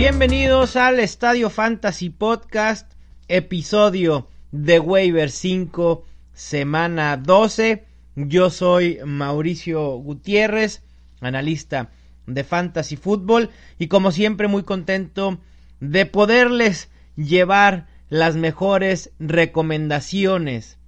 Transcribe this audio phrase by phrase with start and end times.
[0.00, 2.90] Bienvenidos al Estadio Fantasy Podcast,
[3.28, 7.84] episodio de Waiver 5, semana 12.
[8.16, 10.82] Yo soy Mauricio Gutiérrez,
[11.20, 11.90] analista
[12.26, 15.38] de Fantasy Football y como siempre muy contento
[15.80, 20.78] de poderles llevar las mejores recomendaciones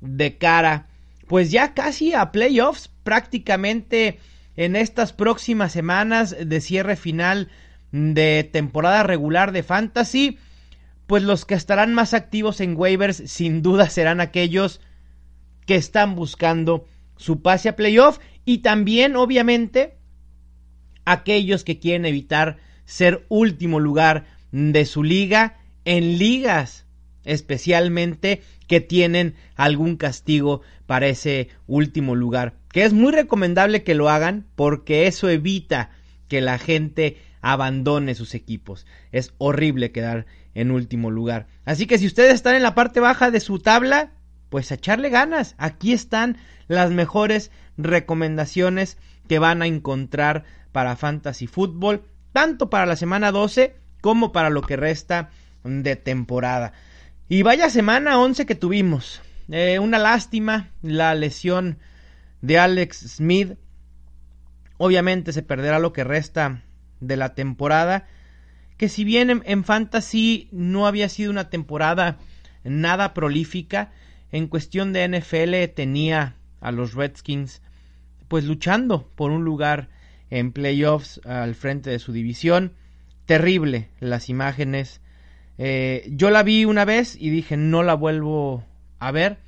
[0.00, 0.86] de cara
[1.26, 4.18] pues ya casi a playoffs prácticamente
[4.56, 7.50] en estas próximas semanas de cierre final
[7.92, 10.38] de temporada regular de Fantasy,
[11.06, 14.80] pues los que estarán más activos en waivers sin duda serán aquellos
[15.66, 16.86] que están buscando
[17.16, 19.96] su pase a playoff y también obviamente
[21.04, 26.86] aquellos que quieren evitar ser último lugar de su liga en ligas
[27.26, 32.54] especialmente que tienen algún castigo para ese último lugar.
[32.72, 35.90] Que es muy recomendable que lo hagan porque eso evita
[36.28, 37.18] que la gente
[37.52, 38.86] abandone sus equipos.
[39.12, 41.46] Es horrible quedar en último lugar.
[41.64, 44.10] Así que si ustedes están en la parte baja de su tabla,
[44.48, 45.54] pues a echarle ganas.
[45.56, 52.96] Aquí están las mejores recomendaciones que van a encontrar para Fantasy Football, tanto para la
[52.96, 55.30] semana 12 como para lo que resta
[55.62, 56.72] de temporada.
[57.28, 59.22] Y vaya semana 11 que tuvimos.
[59.52, 61.78] Eh, una lástima la lesión
[62.40, 63.56] de Alex Smith.
[64.78, 66.64] Obviamente se perderá lo que resta
[67.00, 68.06] de la temporada,
[68.76, 72.18] que si bien en, fantasy no había sido una temporada
[72.64, 73.92] nada prolífica,
[74.32, 77.62] en cuestión de NFL tenía a los Redskins
[78.28, 79.88] pues luchando por un lugar
[80.30, 82.72] en playoffs al frente de su división.
[83.24, 85.00] Terrible las imágenes.
[85.58, 88.64] Eh, yo la vi una vez y dije no la vuelvo
[88.98, 89.38] a ver.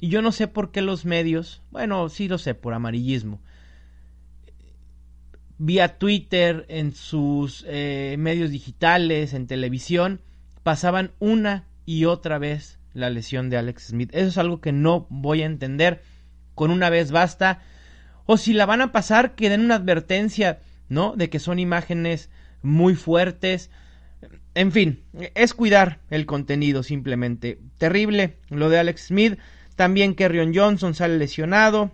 [0.00, 3.40] Y yo no sé por qué los medios, bueno, sí lo sé, por amarillismo,
[5.58, 10.20] vía Twitter, en sus eh, medios digitales, en televisión,
[10.62, 14.10] pasaban una y otra vez la lesión de Alex Smith.
[14.12, 16.02] Eso es algo que no voy a entender.
[16.54, 17.62] Con una vez basta.
[18.26, 21.14] O si la van a pasar, que den una advertencia, ¿no?
[21.16, 22.30] De que son imágenes
[22.62, 23.70] muy fuertes.
[24.54, 27.60] En fin, es cuidar el contenido simplemente.
[27.78, 29.38] Terrible lo de Alex Smith.
[29.76, 31.92] También Kerrion Johnson sale lesionado.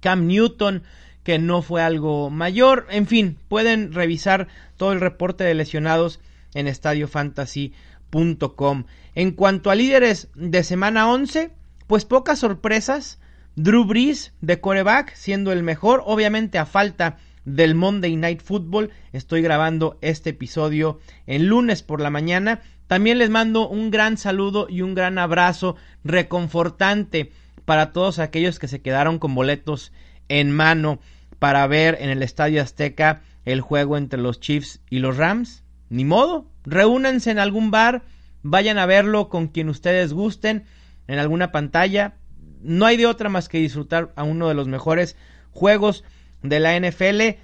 [0.00, 0.84] Cam Newton
[1.22, 2.86] que no fue algo mayor.
[2.90, 6.20] En fin, pueden revisar todo el reporte de lesionados
[6.54, 8.84] en estadiofantasy.com.
[9.14, 11.50] En cuanto a líderes de semana 11,
[11.86, 13.18] pues pocas sorpresas.
[13.54, 18.90] Drew Brees de coreback siendo el mejor, obviamente a falta del Monday Night Football.
[19.12, 22.62] Estoy grabando este episodio en lunes por la mañana.
[22.86, 27.32] También les mando un gran saludo y un gran abrazo reconfortante
[27.64, 29.92] para todos aquellos que se quedaron con boletos
[30.28, 31.00] en mano
[31.38, 35.64] para ver en el Estadio Azteca el juego entre los Chiefs y los Rams.
[35.88, 38.02] Ni modo, reúnanse en algún bar,
[38.42, 40.64] vayan a verlo con quien ustedes gusten,
[41.08, 42.14] en alguna pantalla.
[42.62, 45.16] No hay de otra más que disfrutar a uno de los mejores
[45.50, 46.04] juegos
[46.42, 47.40] de la NFL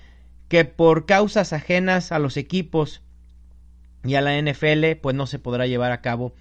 [0.49, 3.03] que por causas ajenas a los equipos
[4.05, 6.35] y a la NFL pues no se podrá llevar a cabo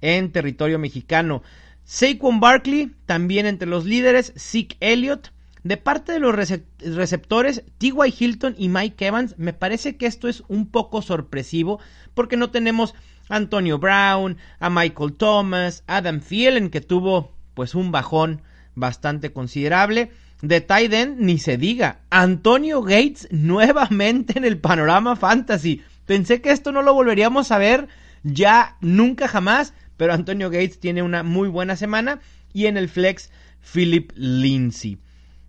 [0.00, 1.42] en territorio mexicano.
[1.84, 5.30] Saquon Barkley también entre los líderes, Zeke Elliott
[5.66, 8.14] de parte de los receptores, T.Y.
[8.16, 11.80] Hilton y Mike Evans, me parece que esto es un poco sorpresivo
[12.14, 12.94] porque no tenemos
[13.28, 18.42] a Antonio Brown, a Michael Thomas, Adam Thielen que tuvo pues un bajón
[18.76, 20.12] bastante considerable.
[20.40, 22.00] De Tyden ni se diga.
[22.10, 25.82] Antonio Gates nuevamente en el panorama fantasy.
[26.04, 27.88] Pensé que esto no lo volveríamos a ver
[28.22, 32.20] ya nunca jamás, pero Antonio Gates tiene una muy buena semana
[32.52, 33.30] y en el flex
[33.72, 34.98] Philip Lindsay.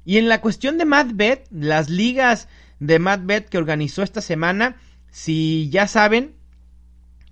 [0.07, 2.47] Y en la cuestión de MadBet, las ligas
[2.79, 4.77] de MadBet que organizó esta semana,
[5.11, 6.33] si ya saben,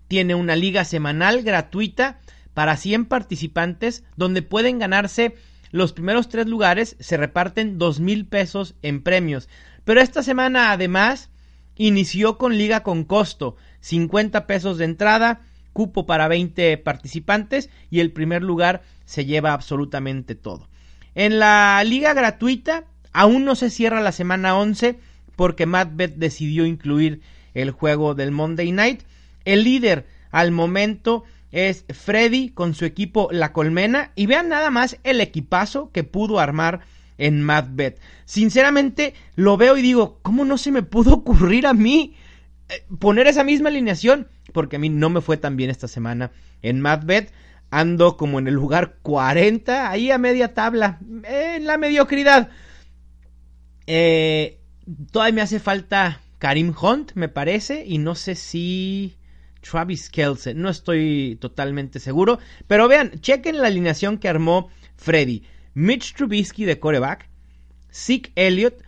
[0.10, 2.20] tiene una liga semanal gratuita
[2.54, 5.36] para 100 participantes donde pueden ganarse
[5.72, 9.48] los primeros tres lugares, se reparten dos mil pesos en premios.
[9.86, 11.30] Pero esta semana además
[11.78, 18.12] inició con liga con costo, 50 pesos de entrada, cupo para 20 participantes y el
[18.12, 20.68] primer lugar se lleva absolutamente todo.
[21.16, 22.84] En la liga gratuita
[23.14, 25.00] aún no se cierra la semana 11
[25.38, 27.22] porque MadBet decidió incluir
[27.54, 29.04] el juego del Monday Night.
[29.46, 31.24] El líder al momento
[31.54, 36.40] es Freddy con su equipo La Colmena y vean nada más el equipazo que pudo
[36.42, 36.82] armar
[37.18, 37.98] en MadBet.
[38.26, 42.16] Sinceramente lo veo y digo, ¿cómo no se me pudo ocurrir a mí
[42.68, 44.28] eh, poner esa misma alineación?
[44.52, 47.32] Porque a mí no me fue tan bien esta semana en MadBet
[47.76, 52.50] ando como en el lugar 40, ahí a media tabla, en la mediocridad.
[53.86, 54.62] Eh,
[55.12, 59.18] todavía me hace falta Karim Hunt, me parece, y no sé si
[59.62, 65.44] Travis Kelce, no estoy totalmente seguro, pero vean, chequen la alineación que armó Freddy.
[65.74, 67.28] Mitch Trubisky de coreback,
[67.92, 68.82] Zeke Elliott,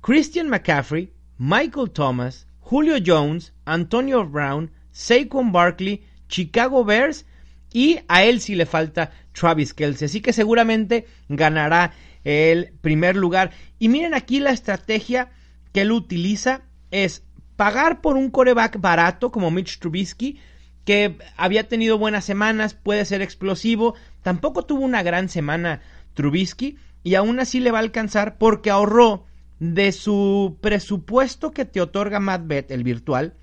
[0.00, 7.26] Christian McCaffrey, Michael Thomas, Julio Jones, Antonio Brown, Saquon Barkley, Chicago Bears
[7.72, 10.06] y a él sí le falta Travis Kelce.
[10.06, 11.92] Así que seguramente ganará
[12.24, 13.52] el primer lugar.
[13.78, 15.30] Y miren aquí la estrategia
[15.72, 17.24] que él utiliza es
[17.56, 20.40] pagar por un coreback barato como Mitch Trubisky,
[20.84, 25.82] que había tenido buenas semanas, puede ser explosivo, tampoco tuvo una gran semana
[26.14, 29.26] Trubisky y aún así le va a alcanzar porque ahorró
[29.58, 33.34] de su presupuesto que te otorga MadBet, el virtual,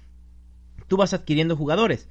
[0.87, 2.09] tú vas adquiriendo jugadores.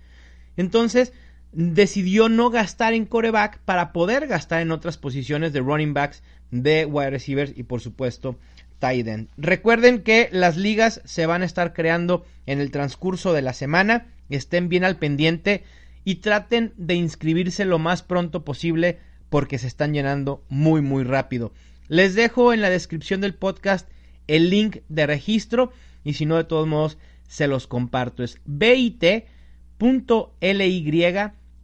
[0.57, 1.13] Entonces,
[1.56, 6.85] decidió no gastar en coreback para poder gastar en otras posiciones de running backs, de
[6.85, 8.38] wide receivers y por supuesto
[8.79, 9.29] tight end.
[9.38, 14.08] Recuerden que las ligas se van a estar creando en el transcurso de la semana.
[14.29, 15.64] Estén bien al pendiente
[16.05, 18.99] y traten de inscribirse lo más pronto posible
[19.31, 21.55] porque se están llenando muy muy rápido.
[21.88, 23.88] Les dejo en la descripción del podcast
[24.26, 25.73] el link de registro
[26.05, 26.99] y si no de todos modos
[27.29, 28.23] se los comparto.
[28.23, 29.31] Es bit.ly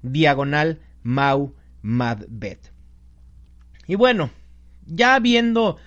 [0.03, 2.73] diagonal mau madbet.
[3.87, 4.31] Y bueno,
[4.87, 5.79] ya viendo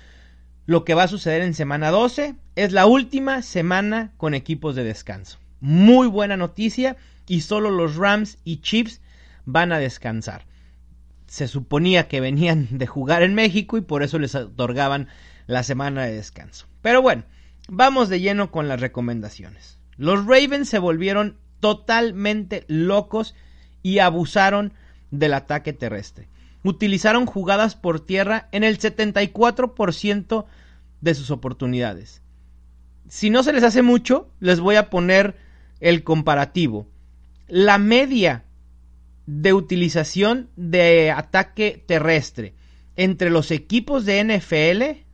[0.66, 4.84] lo que va a suceder en semana 12, es la última semana con equipos de
[4.84, 5.40] descanso.
[5.60, 6.98] Muy buena noticia
[7.28, 9.02] y solo los Rams y Chiefs
[9.46, 10.46] van a descansar.
[11.28, 15.08] Se suponía que venían de jugar en México y por eso les otorgaban
[15.48, 16.68] la semana de descanso.
[16.82, 17.24] Pero bueno,
[17.68, 19.80] vamos de lleno con las recomendaciones.
[19.98, 23.36] Los Ravens se volvieron totalmente locos
[23.86, 24.74] y abusaron
[25.12, 26.28] del ataque terrestre.
[26.64, 30.46] Utilizaron jugadas por tierra en el 74%
[31.02, 32.24] de sus oportunidades.
[33.10, 35.36] Si no se les hace mucho, les voy a poner
[35.82, 36.88] el comparativo.
[37.48, 38.46] La media
[39.28, 42.56] de utilización de ataque terrestre
[42.96, 45.06] entre los equipos de NFL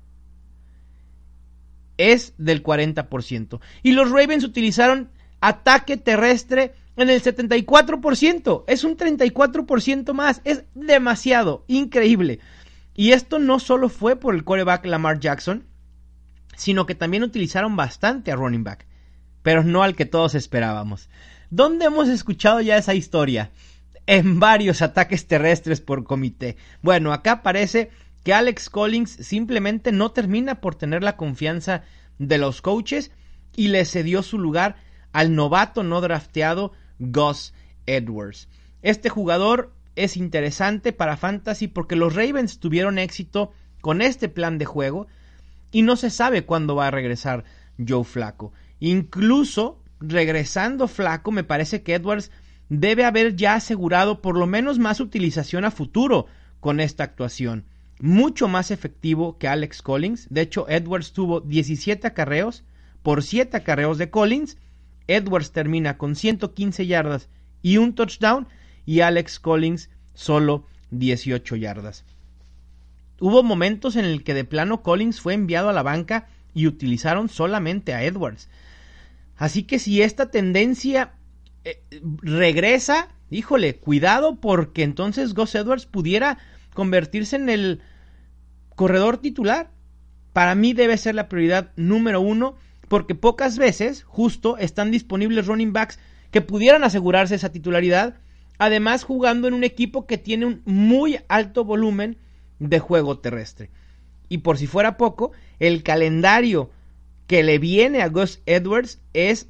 [1.97, 3.59] es del 40%.
[3.83, 5.09] Y los Ravens utilizaron
[5.41, 8.63] ataque terrestre en el 74%.
[8.67, 10.41] Es un 34% más.
[10.43, 11.63] Es demasiado.
[11.67, 12.39] Increíble.
[12.95, 15.65] Y esto no solo fue por el quarterback Lamar Jackson,
[16.55, 18.85] sino que también utilizaron bastante a running back.
[19.43, 21.09] Pero no al que todos esperábamos.
[21.49, 23.51] ¿Dónde hemos escuchado ya esa historia?
[24.05, 26.57] En varios ataques terrestres por comité.
[26.81, 27.91] Bueno, acá parece
[28.23, 31.83] que Alex Collins simplemente no termina por tener la confianza
[32.19, 33.11] de los coaches
[33.55, 34.75] y le cedió su lugar
[35.11, 37.53] al novato no drafteado Gus
[37.85, 38.47] Edwards.
[38.81, 43.51] Este jugador es interesante para Fantasy porque los Ravens tuvieron éxito
[43.81, 45.07] con este plan de juego
[45.71, 47.43] y no se sabe cuándo va a regresar
[47.85, 48.53] Joe Flaco.
[48.79, 52.31] Incluso regresando Flaco, me parece que Edwards
[52.69, 56.27] debe haber ya asegurado por lo menos más utilización a futuro
[56.59, 57.65] con esta actuación
[58.01, 60.27] mucho más efectivo que Alex Collins.
[60.29, 62.63] De hecho, Edwards tuvo 17 acarreos
[63.03, 64.57] por 7 acarreos de Collins.
[65.15, 67.29] Edwards termina con 115 yardas
[67.61, 68.47] y un touchdown
[68.85, 72.05] y Alex Collins solo 18 yardas.
[73.19, 77.29] Hubo momentos en el que de plano Collins fue enviado a la banca y utilizaron
[77.29, 78.49] solamente a Edwards.
[79.37, 81.13] Así que si esta tendencia
[81.63, 81.81] eh,
[82.21, 86.39] regresa, híjole, cuidado porque entonces Gus Edwards pudiera
[86.73, 87.81] convertirse en el
[88.75, 89.69] corredor titular.
[90.33, 92.55] Para mí debe ser la prioridad número uno
[92.91, 95.97] porque pocas veces justo están disponibles running backs
[96.29, 98.15] que pudieran asegurarse esa titularidad,
[98.57, 102.17] además jugando en un equipo que tiene un muy alto volumen
[102.59, 103.69] de juego terrestre.
[104.27, 106.69] Y por si fuera poco, el calendario
[107.27, 109.47] que le viene a Gus Edwards es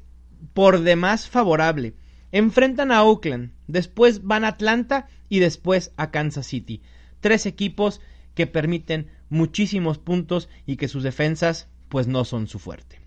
[0.54, 1.94] por demás favorable.
[2.30, 6.80] Enfrentan a Oakland, después van a Atlanta y después a Kansas City
[7.18, 8.00] tres equipos
[8.36, 13.01] que permiten muchísimos puntos y que sus defensas pues no son su fuerte.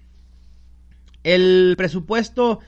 [1.26, 2.60] El presupuesto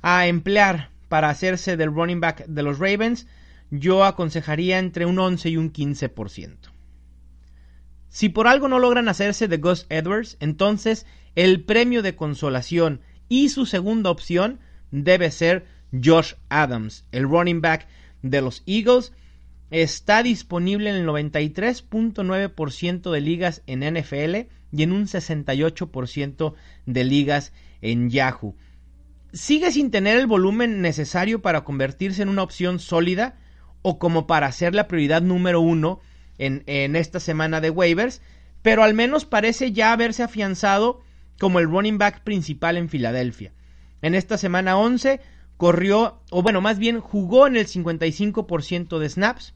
[0.00, 3.26] a emplear para hacerse del running back de los Ravens
[3.70, 6.56] yo aconsejaría entre un 11 y un 15%.
[8.08, 13.50] Si por algo no logran hacerse de Gus Edwards, entonces el premio de consolación y
[13.50, 14.58] su segunda opción
[14.90, 17.88] debe ser Josh Adams, el running back
[18.22, 19.12] de los Eagles,
[19.70, 26.54] Está disponible en el 93.9% de ligas en NFL y en un 68%
[26.86, 28.56] de ligas en Yahoo.
[29.32, 33.36] Sigue sin tener el volumen necesario para convertirse en una opción sólida
[33.82, 36.00] o como para ser la prioridad número uno
[36.38, 38.22] en, en esta semana de waivers,
[38.62, 41.00] pero al menos parece ya haberse afianzado
[41.38, 43.52] como el running back principal en Filadelfia.
[44.02, 45.20] En esta semana 11
[45.56, 49.54] corrió, o bueno, más bien jugó en el 55% de snaps,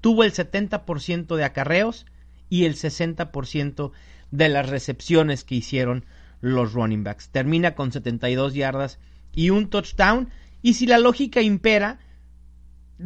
[0.00, 2.06] tuvo el 70% de acarreos
[2.48, 3.92] y el 60%
[4.30, 6.04] de las recepciones que hicieron
[6.40, 7.30] los running backs.
[7.30, 8.98] Termina con 72 yardas
[9.34, 10.30] y un touchdown.
[10.62, 11.98] Y si la lógica impera,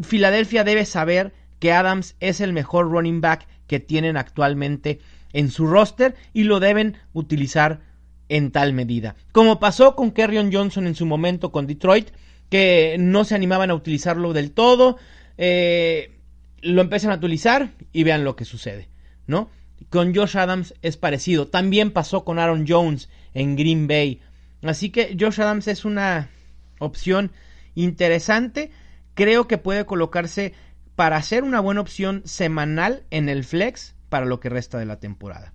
[0.02, 5.00] Filadelfia debe saber que Adams es el mejor running back que tienen actualmente
[5.32, 7.80] en su roster y lo deben utilizar
[8.28, 9.14] en tal medida.
[9.32, 12.08] Como pasó con Kerryon Johnson en su momento con Detroit,
[12.48, 14.98] que no se animaban a utilizarlo del todo,
[15.38, 16.18] eh,
[16.60, 18.88] lo empiezan a utilizar y vean lo que sucede,
[19.26, 21.48] Con Josh Adams es parecido.
[21.48, 24.20] También pasó con Aaron Jones en Green Bay.
[24.62, 26.30] Así que Josh Adams es una
[26.78, 27.32] opción
[27.74, 28.70] interesante.
[29.14, 30.54] Creo que puede colocarse
[30.94, 35.00] para ser una buena opción semanal en el flex para lo que resta de la
[35.00, 35.52] temporada.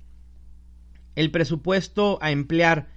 [1.16, 2.88] El presupuesto a emplear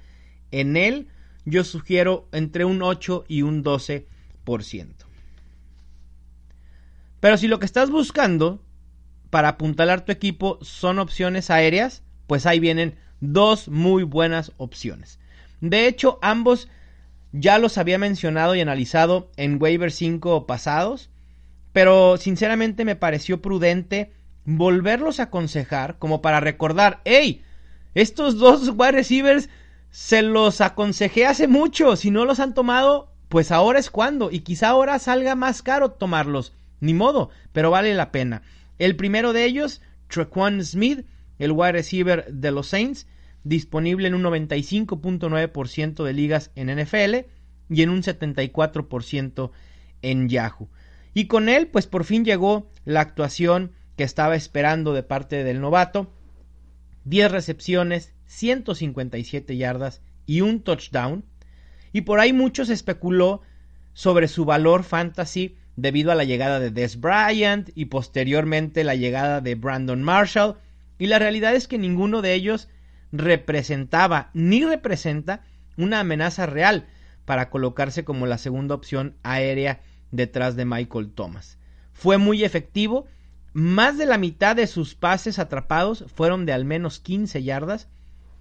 [0.51, 1.09] en él
[1.45, 4.05] yo sugiero entre un 8 y un 12%.
[7.21, 8.63] Pero si lo que estás buscando
[9.31, 15.19] para apuntalar tu equipo son opciones aéreas, pues ahí vienen dos muy buenas opciones.
[15.61, 16.69] De hecho, ambos
[17.33, 21.11] ya los había mencionado y analizado en Waiver 5 pasados,
[21.73, 24.13] pero sinceramente me pareció prudente
[24.45, 27.43] volverlos a aconsejar como para recordar, hey,
[27.95, 29.49] estos dos wide receivers
[29.91, 34.41] se los aconsejé hace mucho, si no los han tomado, pues ahora es cuando, y
[34.41, 38.43] quizá ahora salga más caro tomarlos, ni modo, pero vale la pena.
[38.81, 41.05] El primero de ellos, Trequan Smith,
[41.39, 43.07] el wide receiver de los Saints,
[43.45, 47.27] disponible en un 95.9% de ligas en NFL
[47.69, 49.51] y en un 74%
[50.01, 50.71] en Yahoo.
[51.13, 55.61] Y con él, pues por fin llegó la actuación que estaba esperando de parte del
[55.61, 56.11] novato.
[57.05, 61.27] 10 recepciones, 157 yardas y un touchdown.
[61.93, 63.43] Y por ahí muchos especuló
[63.93, 69.41] sobre su valor fantasy debido a la llegada de Des Bryant y posteriormente la llegada
[69.41, 70.57] de Brandon Marshall.
[70.99, 72.69] Y la realidad es que ninguno de ellos
[73.13, 75.43] representaba ni representa
[75.77, 76.87] una amenaza real
[77.25, 81.59] para colocarse como la segunda opción aérea detrás de Michael Thomas.
[81.93, 83.07] Fue muy efectivo,
[83.53, 87.89] más de la mitad de sus pases atrapados fueron de al menos 15 yardas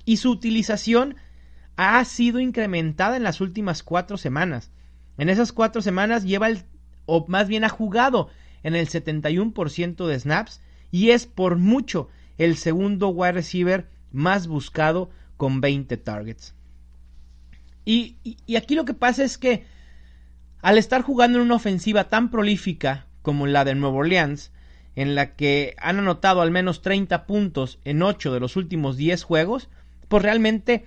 [0.06, 1.16] y su utilización
[1.78, 4.72] ha sido incrementada en las últimas cuatro semanas.
[5.18, 6.64] En esas cuatro semanas lleva el,
[7.10, 8.30] o más bien ha jugado
[8.64, 10.62] en el 71% de snaps
[10.92, 16.56] y es por mucho el segundo wide receiver más buscado con 20 targets.
[17.86, 19.66] Y, y, aquí lo que pasa es que
[20.62, 24.52] al estar jugando en una ofensiva tan prolífica como la de Nueva Orleans,
[24.96, 29.24] en la que han anotado al menos 30 puntos en 8 de los últimos 10
[29.24, 29.70] juegos,
[30.08, 30.86] pues realmente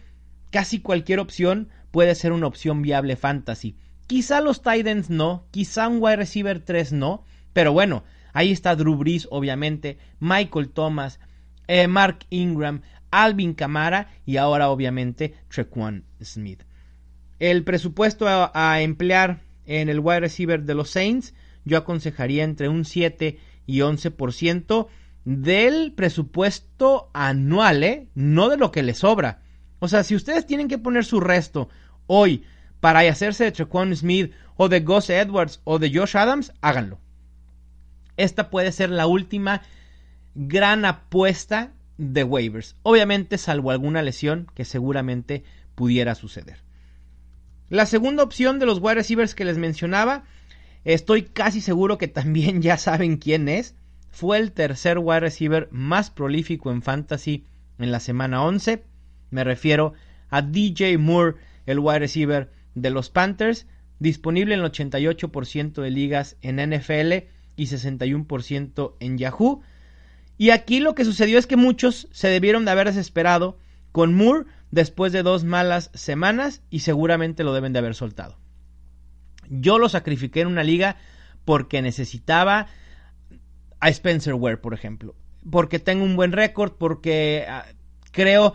[0.50, 3.76] casi cualquier opción puede ser una opción viable fantasy.
[4.12, 8.04] Quizá los Titans no, quizá un wide receiver 3 no, pero bueno,
[8.34, 11.18] ahí está Drew Brees obviamente, Michael Thomas,
[11.66, 16.62] eh, Mark Ingram, Alvin Camara y ahora obviamente Trequan Smith.
[17.38, 21.32] El presupuesto a, emplear en el wide receiver de los Saints
[21.64, 24.88] yo aconsejaría entre un 7 y 11%
[25.24, 28.08] del presupuesto anual, ¿eh?
[28.14, 29.40] no de lo que les sobra.
[29.78, 31.70] O sea, si ustedes tienen que poner su resto
[32.06, 32.44] hoy
[32.82, 36.98] para hacerse de Trequan Smith o de Gus Edwards o de Josh Adams, háganlo.
[38.16, 39.62] Esta puede ser la última
[40.34, 42.74] gran apuesta de waivers.
[42.82, 45.44] Obviamente, salvo alguna lesión que seguramente
[45.76, 46.58] pudiera suceder.
[47.68, 50.24] La segunda opción de los wide receivers que les mencionaba,
[50.82, 53.76] estoy casi seguro que también ya saben quién es.
[54.10, 57.46] Fue el tercer wide receiver más prolífico en fantasy
[57.78, 58.82] en la semana 11.
[59.30, 59.92] Me refiero
[60.30, 63.66] a DJ Moore, el wide receiver de los Panthers,
[63.98, 69.62] disponible en el 88% de ligas en NFL y 61% en Yahoo.
[70.38, 73.58] Y aquí lo que sucedió es que muchos se debieron de haber desesperado
[73.92, 78.38] con Moore después de dos malas semanas y seguramente lo deben de haber soltado.
[79.48, 80.96] Yo lo sacrifiqué en una liga
[81.44, 82.68] porque necesitaba
[83.80, 85.14] a Spencer Ware, por ejemplo.
[85.50, 87.66] Porque tengo un buen récord, porque ah,
[88.12, 88.54] creo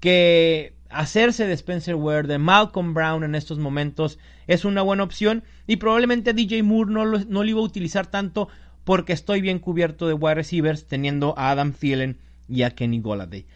[0.00, 5.44] que hacerse de Spencer Ware, de Malcolm Brown en estos momentos es una buena opción
[5.66, 8.48] y probablemente DJ Moore no lo, no lo iba a utilizar tanto
[8.84, 13.46] porque estoy bien cubierto de wide receivers teniendo a Adam Thielen y a Kenny Golladay.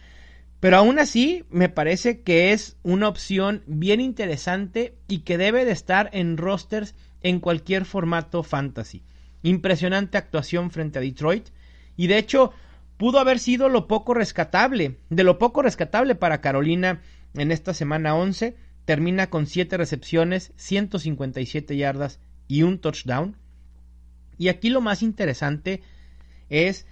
[0.60, 5.72] Pero aún así, me parece que es una opción bien interesante y que debe de
[5.72, 9.02] estar en rosters en cualquier formato fantasy.
[9.42, 11.48] Impresionante actuación frente a Detroit.
[11.96, 12.52] Y de hecho,
[12.98, 17.00] pudo haber sido lo poco rescatable, de lo poco rescatable para Carolina
[17.34, 18.56] en esta semana 11.
[18.84, 23.36] Termina con 7 recepciones, 157 yardas y un touchdown.
[24.38, 25.82] Y aquí lo más interesante
[26.48, 26.86] es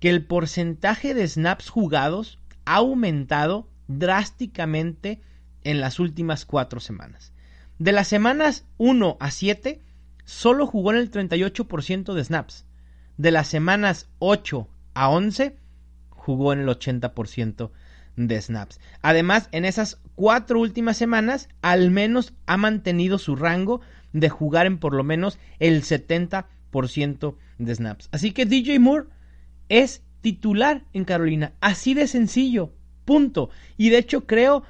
[0.00, 5.20] que el porcentaje de snaps jugados ha aumentado drásticamente
[5.64, 7.32] en las últimas cuatro semanas.
[7.78, 9.80] De las semanas 1 a 7,
[10.24, 12.66] solo jugó en el 38% de snaps.
[13.16, 15.56] De las semanas 8 a 11,
[16.10, 17.70] jugó en el 80%
[18.26, 18.80] de snaps.
[19.02, 23.80] Además, en esas cuatro últimas semanas, al menos ha mantenido su rango
[24.12, 28.08] de jugar en por lo menos el 70% de snaps.
[28.12, 29.06] Así que DJ Moore
[29.68, 31.52] es titular en Carolina.
[31.60, 32.72] Así de sencillo.
[33.04, 33.50] Punto.
[33.76, 34.62] Y de hecho creo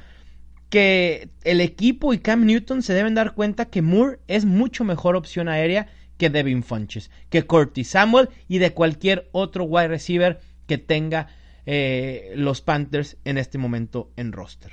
[0.68, 5.16] que el equipo y Cam Newton se deben dar cuenta que Moore es mucho mejor
[5.16, 10.78] opción aérea que Devin Funches, que Curtis Samuel y de cualquier otro wide receiver que
[10.78, 11.28] tenga
[11.72, 14.72] eh, los Panthers en este momento en roster.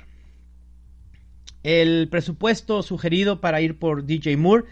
[1.62, 4.64] El presupuesto sugerido para ir por DJ Moore,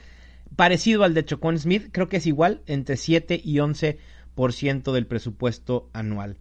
[0.57, 5.89] parecido al de Chocon Smith, creo que es igual, entre 7 y 11% del presupuesto
[5.93, 6.39] anual.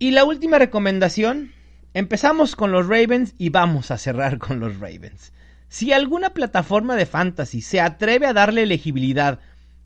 [0.00, 1.52] Y la última recomendación,
[1.92, 5.32] empezamos con los Ravens y vamos a cerrar con los Ravens.
[5.68, 9.38] Si alguna plataforma de fantasy se atreve a darle elegibilidad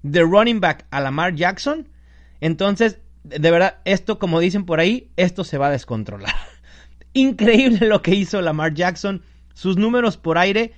[0.03, 1.91] de running back a Lamar Jackson,
[2.41, 6.35] entonces, de verdad, esto como dicen por ahí, esto se va a descontrolar.
[7.13, 9.23] Increíble lo que hizo Lamar Jackson.
[9.55, 10.73] Sus números por aire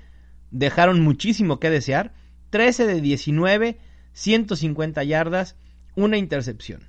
[0.51, 2.15] dejaron muchísimo que desear.
[2.51, 3.79] 13 de 19,
[4.13, 5.57] 150 yardas,
[5.95, 6.89] una intercepción.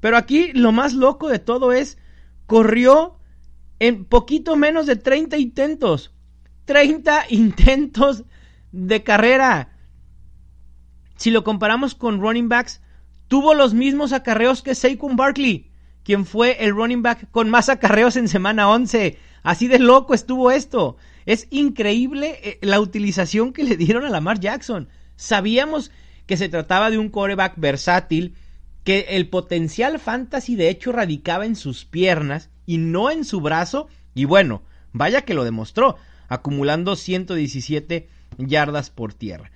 [0.00, 1.98] Pero aquí lo más loco de todo es,
[2.46, 3.18] corrió
[3.78, 6.12] en poquito menos de 30 intentos.
[6.66, 8.24] 30 intentos
[8.72, 9.72] de carrera.
[11.16, 12.80] Si lo comparamos con running backs,
[13.30, 15.70] tuvo los mismos acarreos que Saquon Barkley
[16.04, 19.16] quien fue el running back con más acarreos en semana 11.
[19.44, 20.96] Así de loco estuvo esto.
[21.24, 24.88] Es increíble eh, la utilización que le dieron a Lamar Jackson.
[25.14, 25.92] Sabíamos
[26.26, 28.34] que se trataba de un coreback versátil,
[28.82, 33.88] que el potencial fantasy de hecho radicaba en sus piernas y no en su brazo.
[34.12, 34.62] Y bueno,
[34.92, 35.96] vaya que lo demostró,
[36.28, 39.52] acumulando 117 yardas por tierra.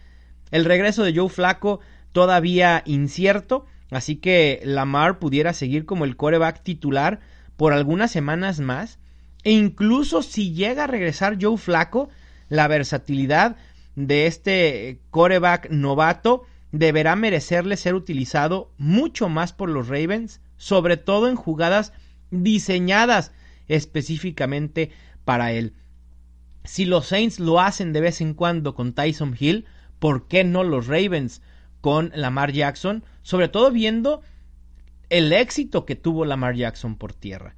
[0.50, 1.80] El regreso de Joe Flaco
[2.14, 7.20] todavía incierto, Así que Lamar pudiera seguir como el coreback titular
[7.56, 8.98] por algunas semanas más.
[9.44, 12.08] E incluso si llega a regresar Joe Flaco,
[12.48, 13.56] la versatilidad
[13.94, 21.28] de este coreback novato deberá merecerle ser utilizado mucho más por los Ravens, sobre todo
[21.28, 21.92] en jugadas
[22.32, 23.30] diseñadas
[23.68, 24.90] específicamente
[25.24, 25.74] para él.
[26.64, 29.66] Si los Saints lo hacen de vez en cuando con Tyson Hill,
[30.00, 31.42] ¿por qué no los Ravens?
[31.84, 34.22] Con Lamar Jackson, sobre todo viendo
[35.10, 37.56] el éxito que tuvo Lamar Jackson por tierra.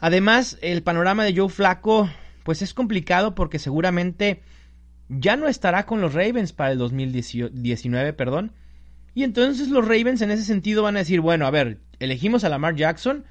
[0.00, 2.10] Además, el panorama de Joe Flaco,
[2.42, 4.42] pues es complicado porque seguramente
[5.08, 8.50] ya no estará con los Ravens para el 2019, perdón.
[9.14, 12.48] Y entonces los Ravens en ese sentido van a decir, bueno, a ver, elegimos a
[12.48, 13.26] Lamar Jackson,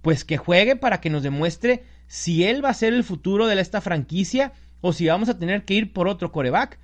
[0.00, 3.60] pues que juegue para que nos demuestre si él va a ser el futuro de
[3.60, 6.80] esta franquicia o si vamos a tener que ir por otro coreback.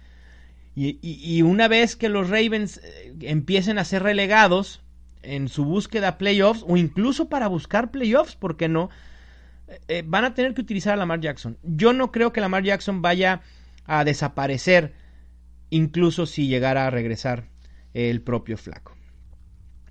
[0.81, 4.81] Y, una vez que los Ravens eh, empiecen a ser relegados
[5.23, 8.89] en su búsqueda playoffs o incluso para buscar playoffs, ¿por qué no?
[9.67, 11.59] Eh, eh, van a tener que utilizar a Lamar Jackson.
[11.65, 13.41] Yo no creo que Lamar Jackson vaya
[13.87, 14.95] a desaparecer
[15.71, 17.49] incluso si llegara a regresar
[17.93, 18.95] el propio flaco.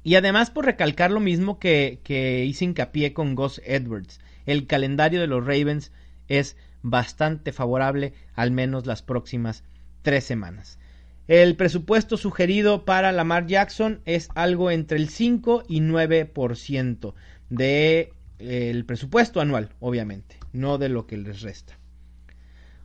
[0.04, 5.19] Y además por recalcar lo mismo que, que hice hincapié con Gus Edwards, el calendario
[5.19, 5.91] de los Ravens
[6.30, 9.65] es bastante favorable, al menos las próximas
[10.07, 10.79] tres semanas.
[11.27, 17.13] El presupuesto sugerido para Lamar Jackson es algo entre el 5 y 9%
[17.49, 21.77] del de, presupuesto anual, obviamente, no de lo que les resta.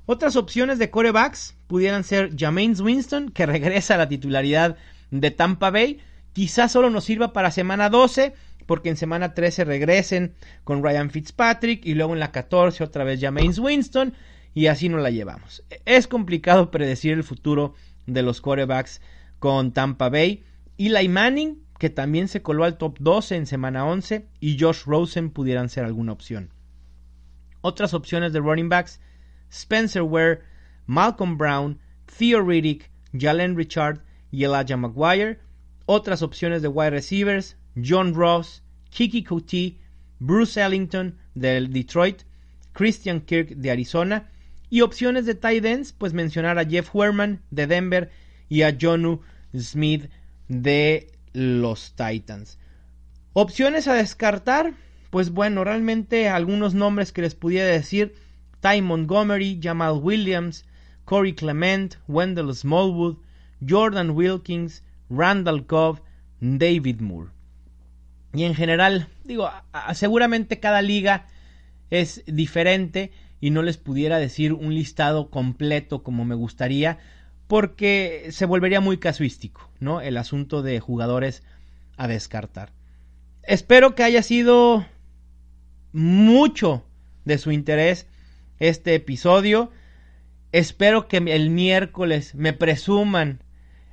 [0.04, 4.76] Otras opciones de corebacks pudieran ser Jameis Winston, que regresa a la titularidad
[5.12, 6.00] de Tampa Bay.
[6.32, 8.34] Quizás solo nos sirva para semana 12,
[8.66, 13.20] porque en semana 13 regresen con Ryan Fitzpatrick y luego en la 14 otra vez
[13.20, 14.12] Jameis Winston
[14.54, 15.64] y así nos la llevamos.
[15.84, 17.74] Es complicado predecir el futuro
[18.06, 19.00] de los quarterbacks
[19.38, 20.44] con Tampa Bay.
[20.78, 25.30] Eli Manning, que también se coló al top 12 en semana 11, y Josh Rosen
[25.30, 26.50] pudieran ser alguna opción.
[27.60, 29.00] Otras opciones de running backs,
[29.50, 30.42] Spencer Ware,
[30.86, 31.78] Malcolm Brown,
[32.18, 35.38] Theo Riddick, Jalen Richard y Elijah Maguire.
[35.86, 39.78] Otras opciones de wide receivers, John Ross, Kiki Couty,
[40.18, 42.22] Bruce Ellington del Detroit,
[42.72, 44.31] Christian Kirk de Arizona
[44.72, 48.10] y opciones de tight ends, pues mencionar a Jeff Werman de Denver
[48.48, 49.20] y a Jonu
[49.54, 50.08] Smith
[50.48, 52.58] de los Titans.
[53.34, 54.72] Opciones a descartar,
[55.10, 58.14] pues bueno, realmente algunos nombres que les pudiera decir,
[58.60, 60.64] Ty Montgomery, Jamal Williams,
[61.04, 63.18] Corey Clement, Wendell Smallwood,
[63.68, 66.00] Jordan Wilkins, Randall Cobb,
[66.40, 67.28] David Moore.
[68.32, 69.50] Y en general, digo,
[69.92, 71.26] seguramente cada liga
[71.90, 76.98] es diferente y no les pudiera decir un listado completo como me gustaría,
[77.48, 80.00] porque se volvería muy casuístico, ¿no?
[80.00, 81.42] El asunto de jugadores
[81.96, 82.70] a descartar.
[83.42, 84.86] Espero que haya sido
[85.90, 86.84] mucho
[87.24, 88.06] de su interés
[88.60, 89.72] este episodio.
[90.52, 93.42] Espero que el miércoles me presuman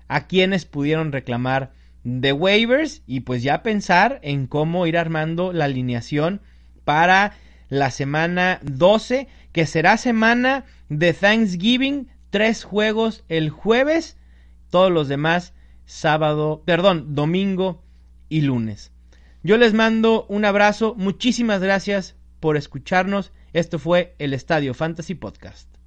[0.07, 5.65] a quienes pudieron reclamar de waivers y pues ya pensar en cómo ir armando la
[5.65, 6.41] alineación
[6.85, 7.33] para
[7.69, 14.17] la semana 12, que será semana de Thanksgiving, tres juegos el jueves,
[14.69, 15.53] todos los demás
[15.85, 17.83] sábado, perdón, domingo
[18.29, 18.91] y lunes.
[19.41, 23.31] Yo les mando un abrazo, muchísimas gracias por escucharnos.
[23.53, 25.78] Esto fue el Estadio Fantasy Podcast.